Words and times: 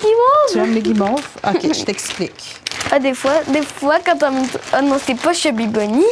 guimauves. 0.00 0.52
Tu 0.52 0.58
aimes 0.58 0.74
les 0.74 0.82
guimauves? 0.82 1.28
OK, 1.46 1.62
je 1.74 1.84
t'explique. 1.84 2.56
Ah, 2.90 2.98
des 2.98 3.14
fois, 3.14 3.42
des 3.48 3.62
fois, 3.62 3.96
quand 4.04 4.22
on... 4.22 4.42
Ah 4.72 4.82
non, 4.82 4.96
c'est 5.04 5.14
pas 5.20 5.32
Chubby 5.32 5.66
Bunny. 5.66 6.04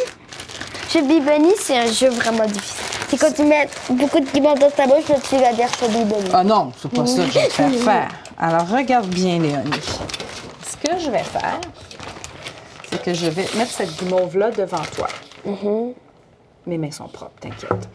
Chubby 0.91 1.21
Bunny, 1.21 1.53
c'est 1.59 1.77
un 1.79 1.91
jeu 1.91 2.09
vraiment 2.11 2.45
difficile. 2.47 2.85
C'est 3.09 3.17
quand 3.19 3.33
tu 3.33 3.45
mets 3.45 3.69
beaucoup 3.91 4.21
de 4.21 4.27
guimauves 4.27 4.59
dans 4.59 4.71
ta 4.71 4.87
bouche, 4.87 5.05
puis 5.05 5.15
tu 5.29 5.37
vas 5.37 5.53
dire 5.53 5.69
Chubby 5.79 6.05
Bunny. 6.05 6.31
Ah 6.33 6.45
non, 6.45 6.73
c'est 6.81 6.91
pas 6.91 7.07
ça 7.07 7.23
que 7.25 7.31
je 7.31 7.39
vais 7.39 7.49
te 7.49 7.53
faire 7.53 7.71
faire. 7.85 8.09
Alors, 8.39 8.69
regarde 8.69 9.07
bien, 9.09 9.39
Léonie. 9.39 9.71
Ce 10.67 10.77
que 10.89 10.99
je 10.99 11.11
vais 11.11 11.23
faire, 11.23 11.61
c'est 12.91 13.03
que 13.03 13.15
je 13.15 13.27
vais 13.27 13.47
mettre 13.57 13.71
cette 13.73 13.97
guimauve-là 13.97 14.51
devant 14.51 14.83
toi. 14.95 15.09
Mes 16.67 16.79
mains 16.79 16.91
sont 16.91 17.09
propres, 17.09 17.33
t'inquiète. 17.41 17.89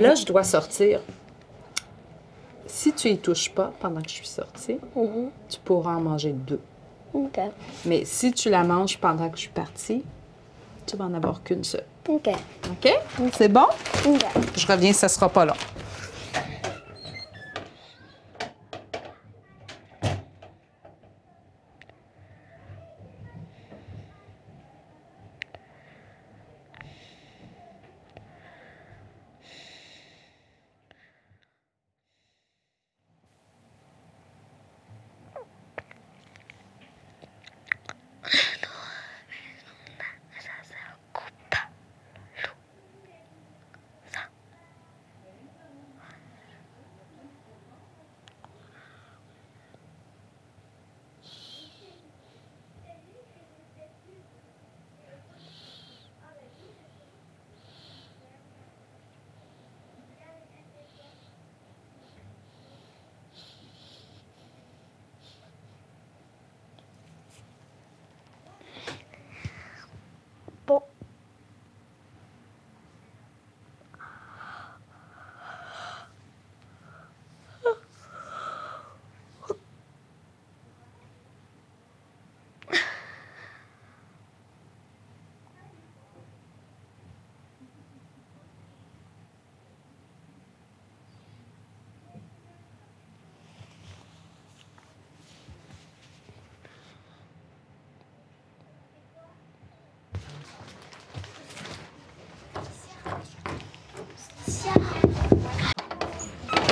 Là, 0.00 0.14
je 0.14 0.24
dois 0.26 0.44
sortir. 0.44 1.00
Si 2.72 2.92
tu 2.92 3.08
y 3.08 3.18
touches 3.18 3.50
pas 3.50 3.72
pendant 3.80 4.00
que 4.00 4.08
je 4.08 4.14
suis 4.14 4.26
sortie, 4.26 4.78
tu 5.48 5.58
pourras 5.64 5.96
en 5.96 6.00
manger 6.00 6.32
deux. 6.32 6.60
OK. 7.12 7.40
Mais 7.84 8.04
si 8.04 8.32
tu 8.32 8.48
la 8.48 8.62
manges 8.62 8.96
pendant 8.98 9.28
que 9.28 9.36
je 9.36 9.42
suis 9.42 9.50
partie, 9.50 10.04
tu 10.86 10.96
vas 10.96 11.06
en 11.06 11.14
avoir 11.14 11.42
qu'une 11.42 11.64
seule. 11.64 11.84
OK. 12.08 12.28
OK? 12.70 12.92
C'est 13.32 13.48
bon? 13.48 13.66
OK. 14.06 14.24
Je 14.56 14.66
reviens, 14.66 14.92
ça 14.92 15.08
sera 15.08 15.28
pas 15.28 15.44
long. 15.44 15.54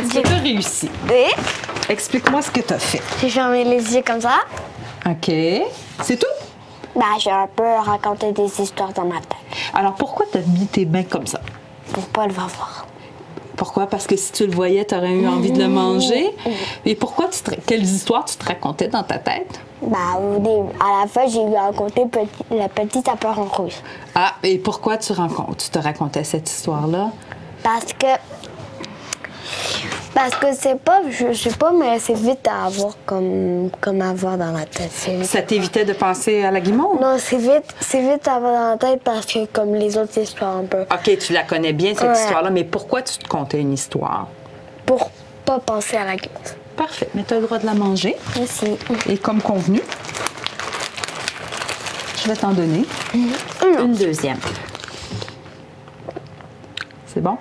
Est-ce 0.00 0.14
que 0.14 0.26
tu 0.26 0.32
as 0.32 0.38
réussi? 0.38 0.90
Et 1.12 1.92
Explique-moi 1.92 2.42
ce 2.42 2.50
que 2.50 2.60
tu 2.60 2.72
as 2.72 2.78
fait. 2.78 3.02
j'ai 3.20 3.30
fermé 3.30 3.64
les 3.64 3.94
yeux 3.94 4.02
comme 4.06 4.20
ça. 4.20 4.40
OK. 5.06 5.30
C'est 6.02 6.18
tout? 6.18 6.26
Bah, 6.94 7.04
j'ai 7.18 7.30
un 7.30 7.46
peu 7.54 7.64
raconté 7.84 8.32
des 8.32 8.60
histoires 8.60 8.92
dans 8.92 9.04
ma 9.04 9.16
tête 9.16 9.36
Alors, 9.74 9.94
pourquoi 9.94 10.26
tu 10.30 10.38
as 10.38 10.42
mis 10.42 10.66
tes 10.66 10.84
mains 10.86 11.04
comme 11.04 11.26
ça? 11.26 11.40
pour 11.92 12.04
pas 12.08 12.26
le 12.26 12.32
voir. 12.34 12.86
Pourquoi? 13.56 13.86
Parce 13.86 14.06
que 14.06 14.14
si 14.16 14.30
tu 14.30 14.46
le 14.46 14.52
voyais, 14.54 14.84
tu 14.84 14.94
aurais 14.94 15.14
eu 15.14 15.26
envie 15.26 15.50
de 15.50 15.58
le 15.62 15.68
manger. 15.68 16.30
Et 16.84 16.94
pourquoi 16.94 17.28
tu 17.28 17.40
te... 17.40 17.54
Quelles 17.66 17.82
histoires 17.82 18.24
tu 18.26 18.36
te 18.36 18.44
racontais 18.44 18.88
dans 18.88 19.02
ta 19.02 19.18
tête? 19.18 19.58
Bah, 19.82 19.96
début, 20.36 20.68
à 20.78 21.00
la 21.02 21.06
fin, 21.08 21.26
j'ai 21.26 21.40
eu 21.42 21.54
raconté 21.54 22.04
petit, 22.06 22.28
la 22.50 22.68
petite 22.68 23.08
appareil 23.08 23.42
en 23.42 23.44
rouge. 23.46 23.74
Ah, 24.14 24.34
et 24.42 24.58
pourquoi 24.58 24.98
tu, 24.98 25.12
racontes, 25.12 25.56
tu 25.64 25.70
te 25.70 25.78
racontais 25.78 26.24
cette 26.24 26.48
histoire-là? 26.50 27.10
Parce 27.68 27.92
que. 27.92 28.06
Parce 30.14 30.34
que 30.36 30.46
c'est 30.58 30.80
pas. 30.80 31.02
Je 31.10 31.34
sais 31.34 31.50
pas, 31.50 31.70
mais 31.70 31.98
c'est 31.98 32.14
vite 32.16 32.48
à 32.48 32.64
avoir 32.64 32.94
comme, 33.04 33.68
comme 33.78 34.00
avoir 34.00 34.38
dans 34.38 34.52
la 34.52 34.64
tête. 34.64 34.90
Ça 35.24 35.42
t'évitait 35.42 35.84
de 35.84 35.92
penser 35.92 36.44
à 36.44 36.50
la 36.50 36.60
guimauve? 36.60 36.98
Non, 36.98 37.16
c'est 37.18 37.36
vite, 37.36 37.74
c'est 37.80 38.00
vite 38.00 38.26
à 38.26 38.36
avoir 38.36 38.52
dans 38.54 38.70
la 38.70 38.76
tête 38.78 39.02
parce 39.04 39.26
que, 39.26 39.44
comme 39.52 39.74
les 39.74 39.98
autres 39.98 40.16
histoires, 40.16 40.56
un 40.56 40.64
peu. 40.64 40.80
OK, 40.82 41.18
tu 41.18 41.34
la 41.34 41.42
connais 41.42 41.74
bien, 41.74 41.92
cette 41.94 42.08
Ouais. 42.08 42.18
histoire-là, 42.18 42.48
mais 42.48 42.64
pourquoi 42.64 43.02
tu 43.02 43.18
te 43.18 43.28
contais 43.28 43.60
une 43.60 43.74
histoire? 43.74 44.28
Pour 44.86 45.10
pas 45.44 45.58
penser 45.58 45.98
à 45.98 46.04
la 46.06 46.16
gueule. 46.16 46.30
Parfait, 46.74 47.10
mais 47.14 47.22
tu 47.24 47.34
as 47.34 47.36
le 47.36 47.42
droit 47.42 47.58
de 47.58 47.66
la 47.66 47.74
manger. 47.74 48.16
Aussi. 48.42 48.78
Et 49.10 49.18
comme 49.18 49.42
convenu, 49.42 49.82
je 52.22 52.28
vais 52.28 52.36
t'en 52.36 52.52
donner 52.52 52.86
une 53.14 53.92
deuxième. 53.92 54.38
C'est 57.18 57.22
bon? 57.22 57.36